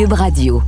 [0.00, 0.62] Cube Radio.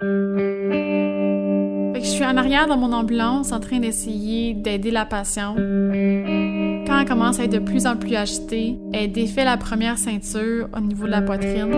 [0.00, 5.58] je suis en arrière dans mon ambulance en train d'essayer d'aider la patiente.
[5.58, 10.70] Quand elle commence à être de plus en plus agitée, elle défait la première ceinture
[10.74, 11.74] au niveau de la poitrine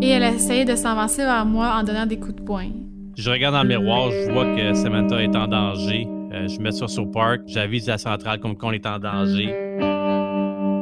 [0.00, 2.68] et elle essaye de s'avancer vers moi en donnant des coups de poing.
[3.16, 6.06] Je regarde dans le miroir, je vois que Samantha est en danger.
[6.32, 9.52] Euh, je mets ça sur Park, j'avise la centrale comme qu'on est en danger.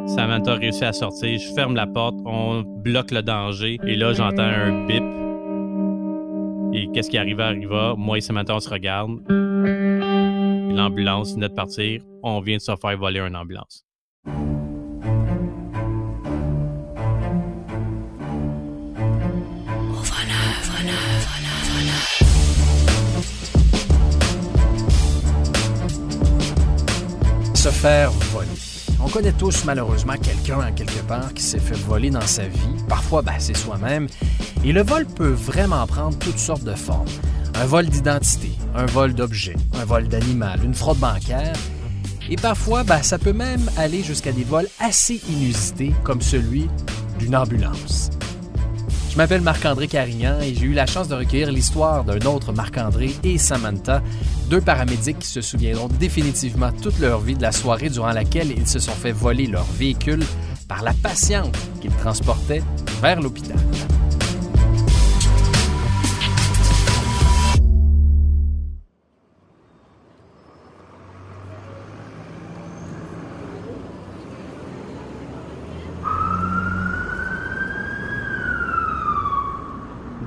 [0.06, 4.42] Samantha réussit à sortir, je ferme la porte, on bloque le danger et là j'entends
[4.42, 5.02] un bip.
[6.72, 7.94] Et qu'est-ce qui arrive arriva.
[7.96, 9.18] Moi et Samantha on se regarde.
[10.76, 12.02] L'ambulance venait de partir.
[12.22, 13.84] On vient de se faire voler une ambulance.
[27.54, 28.65] Se faire voler.
[29.06, 32.58] On connaît tous malheureusement quelqu'un en quelque part qui s'est fait voler dans sa vie.
[32.88, 34.08] Parfois, ben, c'est soi-même.
[34.64, 37.06] Et le vol peut vraiment prendre toutes sortes de formes.
[37.54, 41.54] Un vol d'identité, un vol d'objets, un vol d'animal, une fraude bancaire.
[42.28, 46.68] Et parfois, ben, ça peut même aller jusqu'à des vols assez inusités comme celui
[47.20, 48.10] d'une ambulance.
[49.16, 53.14] Je m'appelle Marc-André Carignan et j'ai eu la chance de recueillir l'histoire d'un autre Marc-André
[53.24, 54.02] et Samantha,
[54.50, 58.66] deux paramédics qui se souviendront définitivement toute leur vie de la soirée durant laquelle ils
[58.66, 60.22] se sont fait voler leur véhicule
[60.68, 62.62] par la patiente qu'ils transportaient
[63.00, 63.56] vers l'hôpital.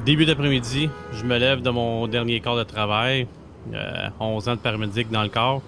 [0.10, 3.28] Début d'après-midi, je me lève de mon dernier corps de travail,
[4.20, 5.62] 11 euh, ans de paramédic dans le corps.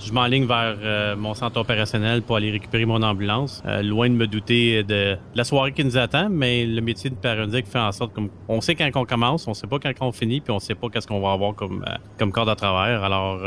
[0.00, 3.62] Je m'enligne vers euh, mon centre opérationnel pour aller récupérer mon ambulance.
[3.66, 7.16] Euh, loin de me douter de la soirée qui nous attend, mais le métier de
[7.16, 10.10] paramédic fait en sorte qu'on on sait quand on commence, on sait pas quand on
[10.10, 11.84] finit, puis on sait pas qu'est-ce qu'on va avoir comme,
[12.18, 12.94] comme corps de travail.
[12.94, 13.40] Alors,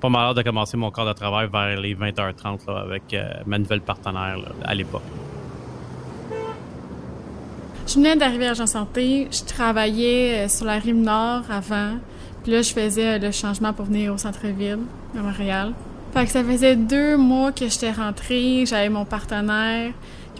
[0.00, 4.36] pas mal de commencer mon corps de travail vers les 20h30 avec ma nouvelle partenaire
[4.64, 5.02] à l'époque.
[7.90, 9.26] Je venais d'arriver à Jean Santé.
[9.32, 11.98] Je travaillais euh, sur la rive nord avant.
[12.44, 14.78] Puis là, je faisais euh, le changement pour venir au centre-ville,
[15.18, 15.72] à Montréal.
[16.14, 18.64] Fait que ça faisait deux mois que j'étais rentrée.
[18.64, 19.90] J'avais mon partenaire,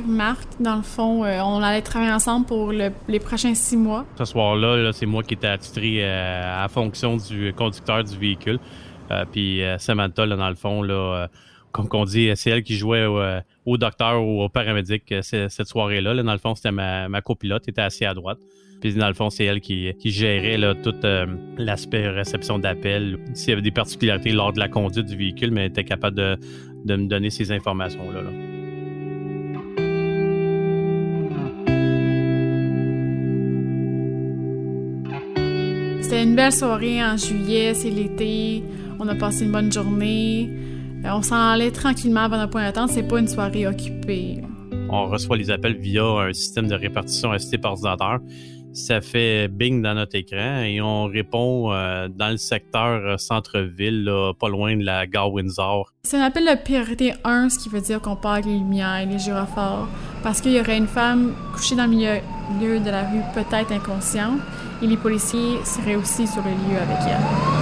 [0.06, 0.47] Marc.
[0.60, 4.05] Dans le fond, euh, on allait travailler ensemble pour les prochains six mois.
[4.16, 8.60] Ce soir-là, c'est moi qui étais attitré à fonction du conducteur du véhicule.
[9.33, 11.27] puis Samantha, là, dans le fond, là,
[11.72, 13.06] comme qu'on dit, c'est elle qui jouait
[13.70, 16.22] au, docteur ou au paramédic euh, cette soirée-là.
[16.22, 18.38] Dans le fond, c'était ma, ma copilote, était assise à droite.
[18.81, 21.26] Puis dans le fond, c'est elle qui, gérait là, tout euh,
[21.58, 23.19] l'aspect réception d'appel.
[23.34, 26.16] S'il y avait des particularités lors de la conduite du véhicule, mais elle était capable
[26.16, 26.38] de,
[26.84, 28.22] de me donner ces informations-là.
[28.22, 28.30] Là.
[36.00, 38.64] C'était une belle soirée en juillet, c'est l'été.
[38.98, 40.50] On a passé une bonne journée.
[41.05, 42.91] Euh, on s'en allait tranquillement avant un point d'attente.
[42.91, 44.38] C'est pas une soirée occupée.
[44.91, 48.19] On reçoit les appels via un système de répartition assisté par ordinateur.
[48.72, 54.09] Ça fait bing dans notre écran et on répond euh, dans le secteur euh, centre-ville,
[54.39, 55.93] pas loin de la gare Windsor.
[56.05, 59.05] C'est un appel de priorité 1, ce qui veut dire qu'on part avec les lumières,
[59.06, 59.89] les gyrophares,
[60.22, 64.39] parce qu'il y aurait une femme couchée dans le milieu de la rue, peut-être inconsciente,
[64.83, 67.59] et les policiers seraient aussi sur le lieu avec elle.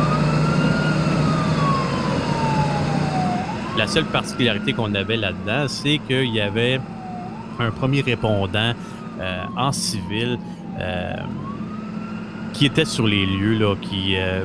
[3.79, 6.81] La seule particularité qu'on avait là-dedans, c'est qu'il y avait
[7.61, 8.73] un premier répondant
[9.21, 10.37] euh, en civil
[10.81, 11.13] euh,
[12.53, 14.43] qui était sur les lieux, là, qui euh,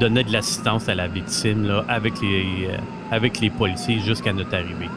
[0.00, 2.70] donnait de l'assistance à la victime là, avec, les,
[3.12, 4.90] avec les policiers jusqu'à notre arrivée.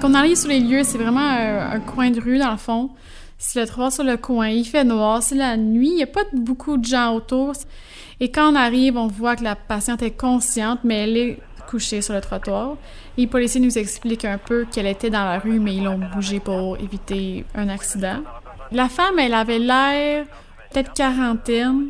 [0.00, 2.90] Quand on arrive sur les lieux, c'est vraiment un, coin de rue dans le fond.
[3.36, 6.06] C'est le trottoir sur le coin, il fait noir, c'est la nuit, il n'y a
[6.06, 7.54] pas beaucoup de gens autour.
[8.22, 11.38] Et quand on arrive, on voit que la patiente est consciente, mais elle est
[11.68, 12.76] couchée sur le trottoir.
[13.18, 16.38] les policiers nous expliquent un peu qu'elle était dans la rue, mais ils l'ont bougée
[16.38, 18.22] pour éviter un accident.
[18.70, 20.24] La femme, elle avait l'air
[20.70, 21.88] peut-être quarantaine.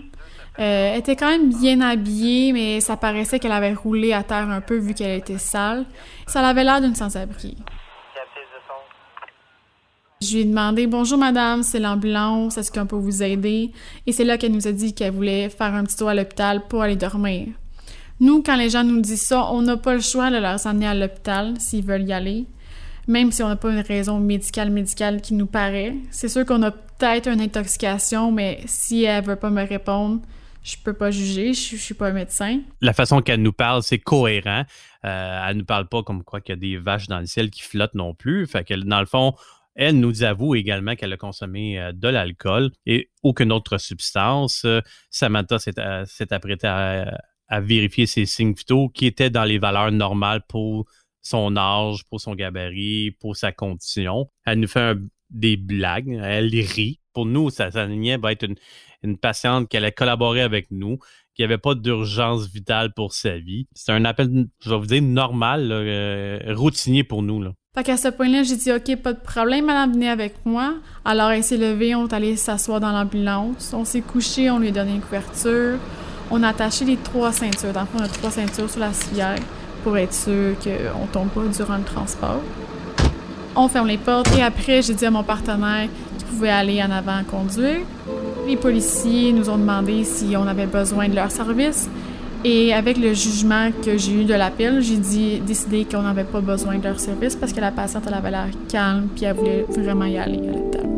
[0.58, 4.62] Euh, était quand même bien habillée, mais ça paraissait qu'elle avait roulé à terre un
[4.62, 5.84] peu vu qu'elle était sale.
[6.26, 7.58] Ça avait l'air d'une sans-abri.
[10.22, 13.72] Je lui ai demandé Bonjour madame, c'est l'ambulance, est-ce qu'on peut vous aider?
[14.06, 16.62] Et c'est là qu'elle nous a dit qu'elle voulait faire un petit tour à l'hôpital
[16.68, 17.48] pour aller dormir.
[18.20, 20.86] Nous, quand les gens nous disent ça, on n'a pas le choix de leur emmener
[20.86, 22.44] à l'hôpital s'ils veulent y aller,
[23.08, 25.96] même si on n'a pas une raison médicale médicale qui nous paraît.
[26.12, 30.20] C'est sûr qu'on a peut-être une intoxication, mais si elle veut pas me répondre,
[30.62, 32.60] je peux pas juger, je, suis pas médecin.
[32.80, 34.62] La façon qu'elle nous parle, c'est cohérent.
[35.04, 37.50] Euh, elle nous parle pas comme quoi qu'il y a des vaches dans le ciel
[37.50, 38.46] qui flottent non plus.
[38.46, 39.34] Fait que dans le fond,
[39.74, 44.64] elle nous avoue également qu'elle a consommé euh, de l'alcool et aucune autre substance.
[44.64, 44.80] Euh,
[45.10, 47.20] Samantha s'est euh, apprêtée à,
[47.60, 50.86] vérifier ses signes vitaux qui étaient dans les valeurs normales pour
[51.20, 54.30] son âge, pour son gabarit, pour sa condition.
[54.46, 54.96] Elle nous fait
[55.28, 56.98] des blagues, elle rit.
[57.12, 58.48] Pour nous, ça s'alignait va être
[59.02, 60.98] une, patiente qui allait collaborer avec nous,
[61.34, 63.66] qui avait pas d'urgence vitale pour sa vie.
[63.74, 67.52] C'est un appel, je vais vous dire, normal, routinier pour nous.
[67.74, 70.74] Fait qu'à ce point-là, j'ai dit OK, pas de problème, madame, venez avec moi.
[71.06, 73.72] Alors elle s'est levée, on est allé s'asseoir dans l'ambulance.
[73.72, 75.78] On s'est couché, on lui a donné une couverture.
[76.30, 77.72] On a attaché les trois ceintures.
[77.72, 79.38] Dans le fond, on a trois ceintures sur la civière
[79.82, 82.42] pour être sûr qu'on tombe pas durant le transport.
[83.56, 85.88] On ferme les portes et après, j'ai dit à mon partenaire
[86.18, 87.80] qu'il pouvait aller en avant conduire.
[88.46, 91.88] Les policiers nous ont demandé si on avait besoin de leur service.
[92.44, 96.40] Et avec le jugement que j'ai eu de l'appel, j'ai dit, décidé qu'on n'avait pas
[96.40, 99.64] besoin de leur service parce que la patiente, elle avait l'air calme puis elle voulait
[99.68, 100.88] vraiment y aller à l'hôpital.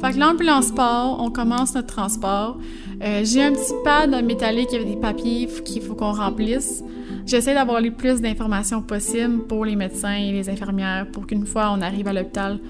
[0.00, 2.58] Fait que l'ambulance part, on commence notre transport.
[3.02, 6.84] Euh, j'ai un petit pad métallique avec des papiers qu'il faut qu'on remplisse.
[7.26, 11.72] J'essaie d'avoir le plus d'informations possibles pour les médecins et les infirmières pour qu'une fois
[11.76, 12.60] on arrive à l'hôpital,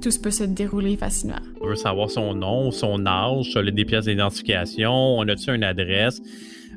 [0.00, 1.38] tout peut se dérouler facilement.
[1.60, 6.20] On veut savoir son nom, son âge, des pièces d'identification, on a-tu une adresse,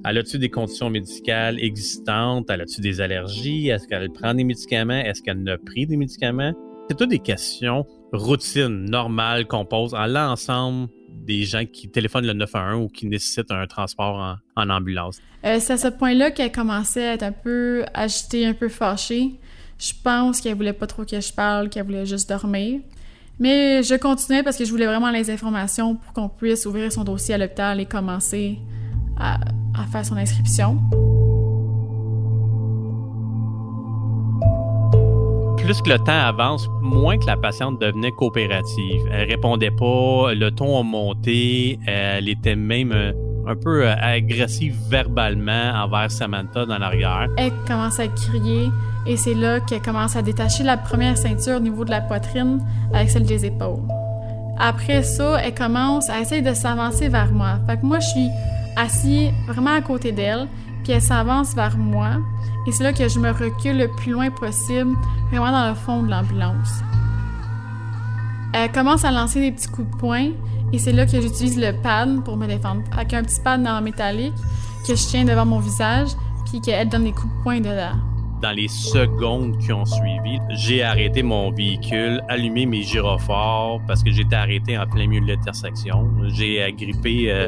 [0.06, 5.00] elle a-tu des conditions médicales existantes, elle a-tu des allergies, est-ce qu'elle prend des médicaments,
[5.00, 6.54] est-ce qu'elle n'a pris des médicaments?
[6.90, 12.34] C'est toutes des questions routines, normales qu'on pose à l'ensemble des gens qui téléphonent le
[12.34, 15.20] 911 ou qui nécessitent un transport en, ambulance.
[15.46, 19.40] Euh, c'est à ce point-là qu'elle commençait à être un peu agitée, un peu fâchée.
[19.80, 22.82] Je pense qu'elle voulait pas trop que je parle, qu'elle voulait juste dormir.
[23.40, 27.04] Mais je continuais parce que je voulais vraiment les informations pour qu'on puisse ouvrir son
[27.04, 28.60] dossier à l'hôpital et commencer
[29.18, 29.40] à,
[29.92, 30.80] faire son inscription.
[35.64, 39.02] plus que le temps avance, moins que la patiente devenait coopérative.
[39.10, 43.14] Elle répondait pas, le ton a monté, elle était même euh,
[43.48, 47.30] un peu euh, agressive verbalement envers Samantha dans l'arrière.
[47.38, 48.70] Elle commence à crier,
[49.06, 52.62] et c'est là qu'elle commence à détacher la première ceinture au niveau de la poitrine
[52.94, 53.82] avec celle des épaules.
[54.58, 57.60] Après ça, elle commence à essayer de s'avancer vers moi.
[57.68, 58.30] Fait que moi, je suis
[58.76, 60.48] assis vraiment à côté d'elle,
[60.84, 62.12] puis elle s'avance vers moi.
[62.68, 64.96] Et c'est là que je me recule le plus loin possible,
[65.32, 66.82] vraiment dans le fond de l'ambulance.
[68.54, 70.30] Elle commence à lancer des petits coups de poing,
[70.72, 72.84] et c'est là que j'utilise le pad pour me défendre.
[72.94, 74.34] Avec un petit pad dans métallique
[74.88, 76.10] que je tiens devant mon visage,
[76.46, 78.13] puis qu'elle donne des coups de poing dedans
[78.44, 84.12] dans les secondes qui ont suivi, j'ai arrêté mon véhicule, allumé mes gyrophares parce que
[84.12, 86.12] j'étais arrêté en plein milieu de l'intersection.
[86.28, 87.48] J'ai agrippé euh,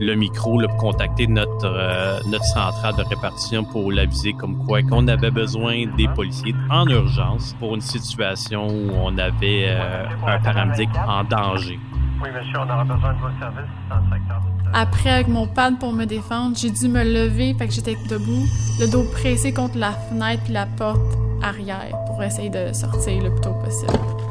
[0.00, 5.08] le micro pour contacter notre, euh, notre centrale de répartition pour l'aviser comme quoi qu'on
[5.08, 10.90] avait besoin des policiers en urgence pour une situation où on avait euh, un paramédic
[11.08, 11.80] en danger.
[12.22, 14.53] Oui, monsieur, on aura besoin de vos services dans le secteur.
[14.72, 18.44] Après, avec mon pad pour me défendre, j'ai dû me lever, fait que j'étais debout,
[18.80, 21.00] le dos pressé contre la fenêtre puis la porte
[21.42, 24.23] arrière pour essayer de sortir le plus tôt possible.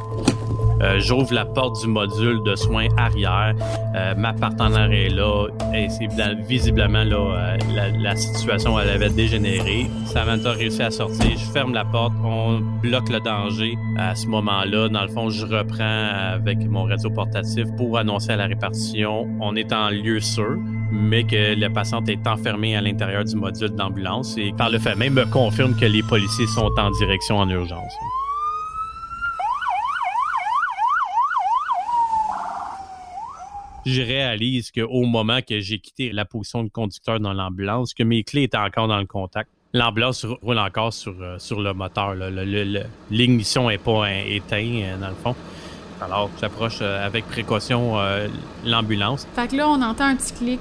[0.83, 3.55] Euh, j'ouvre la porte du module de soins arrière.
[3.95, 5.47] Euh, ma partenaire est là.
[5.73, 6.09] Et c'est
[6.45, 7.57] visiblement là, euh,
[7.99, 9.87] la, situation elle avait dégénéré.
[10.05, 11.31] Samantha a réussi à sortir.
[11.37, 12.13] Je ferme la porte.
[12.23, 13.75] On bloque le danger.
[13.97, 18.35] À ce moment-là, dans le fond, je reprends avec mon radio portatif pour annoncer à
[18.35, 19.27] la répartition.
[19.39, 20.57] On est en lieu sûr
[20.95, 24.95] mais que la patiente est enfermée à l'intérieur du module d'ambulance et par le fait
[24.95, 27.93] même me confirme que les policiers sont en direction en urgence.
[33.85, 38.23] Je réalise qu'au moment que j'ai quitté la position de conducteur dans l'ambulance, que mes
[38.23, 39.49] clés étaient encore dans le contact.
[39.73, 42.13] L'ambulance roule encore sur, euh, sur le moteur.
[43.09, 45.35] L'ignition n'est pas éteinte, euh, dans le fond.
[45.99, 47.95] Alors, j'approche euh, avec précaution
[48.65, 49.27] l'ambulance.
[49.35, 50.59] Fait que là, on entend un petit clic.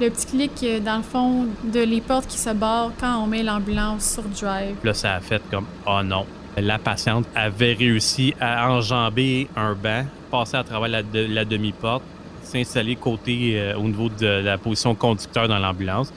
[0.00, 3.42] Le petit clic, dans le fond, de les portes qui se barrent quand on met
[3.42, 4.76] l'ambulance sur drive.
[4.84, 6.24] Là, ça a fait comme «Oh non!»
[6.56, 12.02] La patiente avait réussi à enjamber un banc, passer à travers la, la demi-porte,
[12.42, 16.12] s'installer côté euh, au niveau de la position conducteur dans l'ambulance,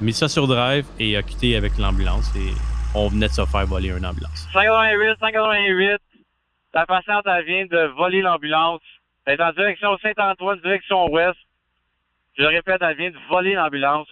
[0.00, 2.52] mis ça sur drive et a quitté avec l'ambulance et
[2.94, 4.48] on venait de se faire voler une ambulance.
[4.52, 6.00] 588, 588,
[6.74, 8.80] la patiente elle vient de voler l'ambulance.
[9.24, 11.38] Elle est en direction Saint-Antoine, direction ouest.
[12.36, 14.08] Je le répète, elle vient de voler l'ambulance.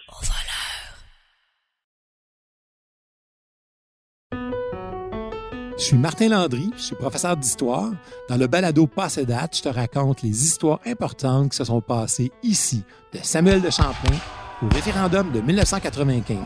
[5.83, 7.91] Suis Martin Landry, je suis professeur d'histoire.
[8.29, 12.31] Dans le balado Passé date, je te raconte les histoires importantes qui se sont passées
[12.43, 14.15] ici, de Samuel de Champlain
[14.61, 16.37] au référendum de 1995.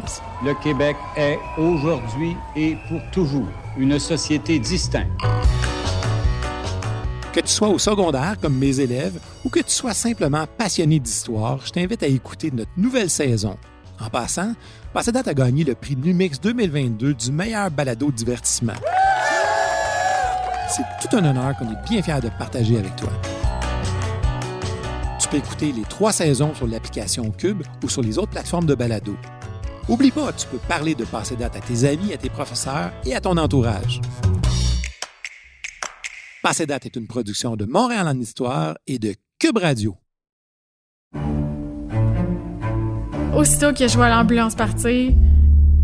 [0.44, 5.12] Le Québec est aujourd'hui et pour toujours une société distincte.
[7.32, 11.60] Que tu sois au secondaire comme mes élèves ou que tu sois simplement passionné d'histoire,
[11.64, 13.58] je t'invite à écouter notre nouvelle saison.
[14.02, 14.54] En passant,
[14.92, 18.74] Passé date a gagné le prix Numix 2022 du meilleur balado divertissement.
[20.72, 23.10] C'est tout un honneur qu'on est bien fiers de partager avec toi.
[25.20, 28.76] Tu peux écouter les trois saisons sur l'application Cube ou sur les autres plateformes de
[28.76, 29.16] balado.
[29.88, 33.16] Oublie pas, tu peux parler de Passé date à tes amis, à tes professeurs et
[33.16, 34.00] à ton entourage.
[36.44, 39.98] Passé date est une production de Montréal en Histoire et de Cube Radio.
[43.36, 45.14] Aussitôt que je vois l'ambulance partir,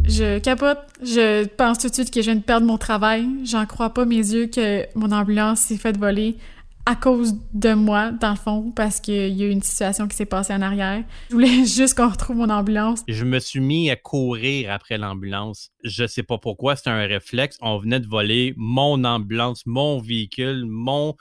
[0.08, 0.80] je capote.
[1.02, 3.28] Je pense tout de suite que je viens de perdre mon travail.
[3.44, 6.38] J'en crois pas mes yeux que mon ambulance s'est faite voler
[6.88, 10.16] à cause de moi, dans le fond, parce qu'il y a eu une situation qui
[10.16, 11.04] s'est passée en arrière.
[11.30, 13.02] Je voulais juste qu'on retrouve mon ambulance.
[13.08, 15.72] Je me suis mis à courir après l'ambulance.
[15.84, 17.58] Je sais pas pourquoi, c'était un réflexe.
[17.62, 21.16] On venait de voler mon ambulance, mon véhicule, mon,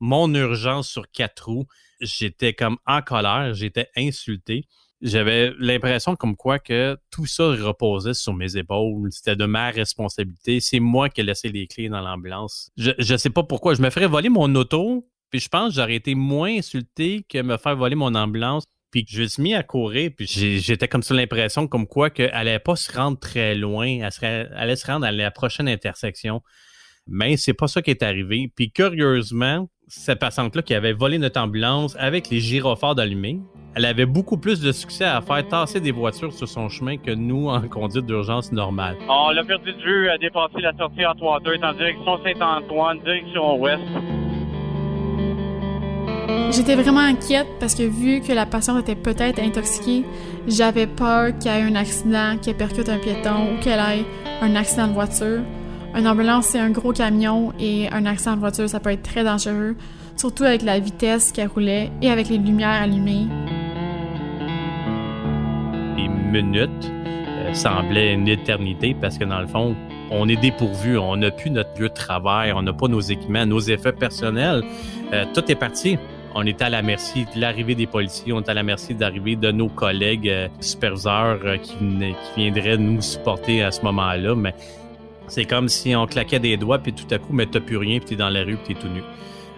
[0.00, 1.66] mon urgence sur quatre roues.
[2.00, 4.64] J'étais comme en colère, j'étais insulté
[5.02, 9.10] j'avais l'impression comme quoi que tout ça reposait sur mes épaules.
[9.12, 10.60] C'était de ma responsabilité.
[10.60, 12.70] C'est moi qui ai laissé les clés dans l'ambulance.
[12.76, 13.74] Je, je sais pas pourquoi.
[13.74, 17.40] Je me ferais voler mon auto, puis je pense que j'aurais été moins insulté que
[17.40, 18.64] me faire voler mon ambulance.
[18.90, 22.32] Puis je me suis mis à courir, puis j'étais comme ça l'impression comme quoi qu'elle
[22.32, 23.86] allait pas se rendre très loin.
[23.86, 26.42] Elle, elle allait se rendre à la prochaine intersection.
[27.06, 28.52] Mais c'est pas ça qui est arrivé.
[28.54, 33.40] Puis curieusement, cette patiente-là qui avait volé notre ambulance avec les gyrophares allumés,
[33.74, 37.10] elle avait beaucoup plus de succès à faire tasser des voitures sur son chemin que
[37.10, 38.96] nous en conduite d'urgence normale.
[39.08, 43.56] On l'a perdu de vue à dépasser la sortie en 3-2 en direction Saint-Antoine, direction
[43.60, 43.82] ouest.
[46.52, 50.04] J'étais vraiment inquiète parce que vu que la patiente était peut-être intoxiquée,
[50.46, 54.04] j'avais peur qu'il y ait un accident, qu'elle percute un piéton ou qu'elle ait
[54.40, 55.40] un accident de voiture.
[55.92, 59.24] Une ambulance, c'est un gros camion et un accident de voiture, ça peut être très
[59.24, 59.76] dangereux,
[60.16, 63.26] surtout avec la vitesse qu'elle roulait et avec les lumières allumées.
[65.96, 66.90] Les minutes
[67.26, 69.74] euh, semblaient une éternité parce que dans le fond,
[70.12, 73.44] on est dépourvu, on n'a plus notre lieu de travail, on n'a pas nos équipements,
[73.44, 74.62] nos effets personnels.
[75.12, 75.98] Euh, tout est parti.
[76.36, 79.34] On est à la merci de l'arrivée des policiers, on est à la merci d'arrivée
[79.34, 84.36] de nos collègues euh, superviseurs qui, qui viendraient nous supporter à ce moment-là.
[84.36, 84.54] Mais
[85.30, 87.98] c'est comme si on claquait des doigts, puis tout à coup, mais t'as plus rien,
[87.98, 89.00] puis t'es dans la rue, puis t'es tout nu.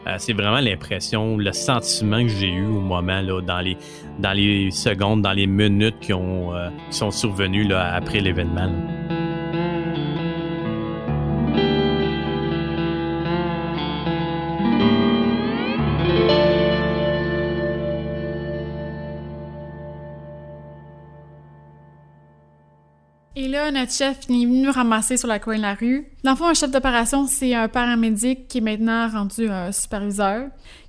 [0.06, 3.76] Euh, c'est vraiment l'impression, le sentiment que j'ai eu au moment, là, dans les,
[4.18, 8.70] dans les secondes, dans les minutes qui, ont, euh, qui sont survenues là, après l'événement.
[23.70, 26.06] Notre chef est venu nous ramasser sur la coin de la rue.
[26.24, 30.48] Dans le fond, un chef d'opération, c'est un paramédic qui est maintenant rendu un superviseur.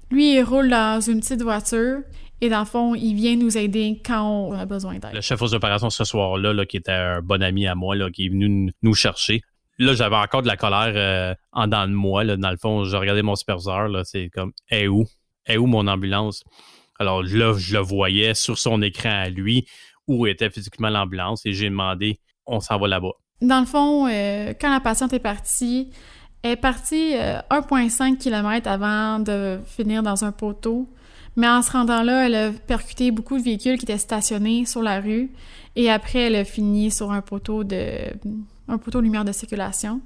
[0.10, 2.00] Lui, il roule dans une petite voiture
[2.42, 5.14] et dans le fond, il vient nous aider quand on a besoin d'aide.
[5.14, 8.26] Le chef aux opérations ce soir-là, là, qui était un bon ami à moi, qui
[8.26, 9.42] est venu nous chercher.
[9.80, 12.26] Là, j'avais encore de la colère euh, en dedans de moi.
[12.26, 13.90] Dans le fond, je regardais mon superviseur.
[14.06, 15.06] C'est comme, est où?
[15.46, 16.44] Est où mon ambulance?
[17.00, 19.66] Alors là, je le voyais sur son écran à lui
[20.08, 23.12] où était physiquement l'ambulance et j'ai demandé on s'en va là-bas.
[23.42, 25.90] Dans le fond, euh, quand la patiente est partie,
[26.44, 30.88] elle est partie 1,5 euh, km avant de finir dans un poteau.
[31.36, 34.84] Mais en se rendant là, elle a percuté beaucoup de véhicules qui étaient stationnés sur
[34.84, 35.32] la rue.
[35.76, 38.12] Et après, elle a fini sur un poteau de
[38.68, 40.00] un poteau lumière de circulation.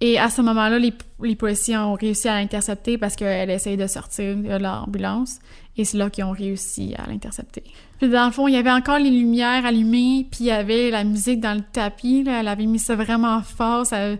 [0.00, 4.34] Et à ce moment-là, les, policiers ont réussi à l'intercepter parce qu'elle essayait de sortir
[4.34, 5.38] de l'ambulance.
[5.76, 7.64] Et c'est là qu'ils ont réussi à l'intercepter.
[7.98, 10.90] Puis dans le fond, il y avait encore les lumières allumées, puis il y avait
[10.90, 12.22] la musique dans le tapis.
[12.24, 12.40] Là.
[12.40, 14.16] Elle avait mis ça vraiment fort, ça,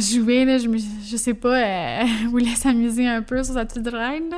[0.00, 0.46] jouait.
[0.46, 0.56] Là.
[0.56, 0.68] Je,
[1.06, 4.30] je sais pas, elle, voulait s'amuser un peu sur sa petite reine.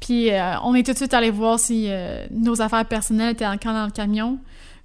[0.00, 3.46] Puis euh, on est tout de suite allé voir si euh, nos affaires personnelles étaient
[3.46, 4.38] encore dans le camion,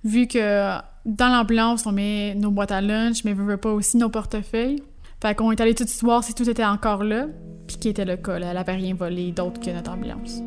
[0.03, 4.09] vu que dans l'ambulance, on met nos boîtes à lunch, mais veut pas aussi nos
[4.09, 4.83] portefeuilles.
[5.19, 7.25] Fait qu'on est allé tout de suite voir si tout était encore là,
[7.65, 8.35] puis qui était le cas.
[8.35, 10.41] Elle avait rien volé d'autre que notre ambulance.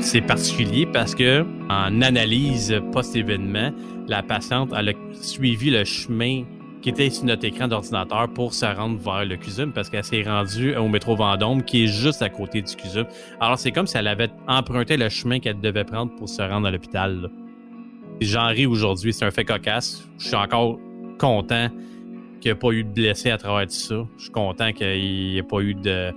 [0.00, 3.70] C'est particulier parce que en analyse post-événement,
[4.06, 4.82] la patiente a
[5.14, 6.44] suivi le chemin
[6.82, 10.24] qui était sur notre écran d'ordinateur pour se rendre vers le CUSUM parce qu'elle s'est
[10.24, 13.06] rendue au métro Vendôme qui est juste à côté du CUSUM.
[13.40, 16.66] Alors c'est comme si elle avait emprunté le chemin qu'elle devait prendre pour se rendre
[16.66, 17.30] à l'hôpital.
[18.20, 20.08] J'en ris aujourd'hui, c'est un fait cocasse.
[20.18, 20.78] Je suis encore
[21.18, 21.68] content
[22.40, 24.06] qu'il n'y ait pas eu de blessés à travers tout ça.
[24.16, 26.12] Je suis content qu'il n'y ait pas eu de,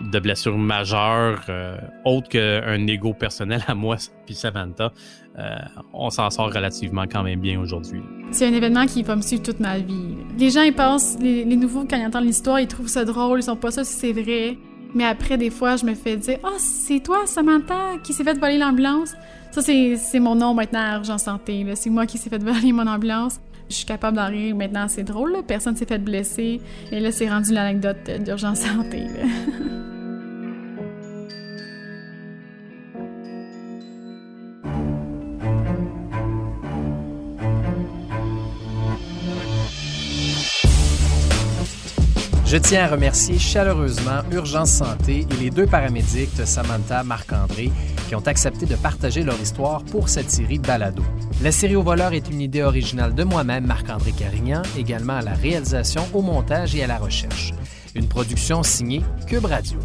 [0.00, 4.92] de blessures majeures, euh, autres qu'un ego personnel à moi puis Samantha.
[5.38, 5.56] Euh,
[5.92, 8.00] on s'en sort relativement quand même bien aujourd'hui.
[8.30, 10.16] C'est un événement qui va me suivre toute ma vie.
[10.38, 13.42] Les gens, ils pensent, les, nouveaux, quand ils entendent l'histoire, ils trouvent ça drôle, ils
[13.42, 14.56] sont pas ça si c'est vrai.
[14.94, 18.24] Mais après, des fois, je me fais dire Ah, oh, c'est toi, Samantha, qui s'est
[18.24, 19.14] fait voler l'ambulance?
[19.50, 21.66] Ça, c'est mon nom maintenant à Urgence Santé.
[21.74, 23.40] C'est moi qui s'est fait voler mon ambulance.
[23.68, 25.36] Je suis capable d'en rire maintenant, c'est drôle.
[25.46, 26.60] Personne s'est fait blesser.
[26.92, 29.06] Et là, c'est rendu l'anecdote d'Urgence Santé.
[42.56, 47.70] Je tiens à remercier chaleureusement Urgence Santé et les deux paramédics Samantha Marc-André
[48.08, 51.02] qui ont accepté de partager leur histoire pour cette série Balado.
[51.42, 55.34] La série au voleur est une idée originale de moi-même, Marc-André Carignan, également à la
[55.34, 57.52] réalisation, au montage et à la recherche.
[57.94, 59.78] Une production signée Cube Radio.